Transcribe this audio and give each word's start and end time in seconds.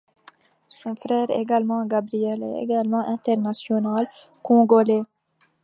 Son 0.67 0.95
frère, 0.95 1.29
également 1.29 1.85
Gabriel 1.85 2.41
est 2.41 2.63
également 2.63 3.07
international 3.07 4.07
congolais. 4.41 5.03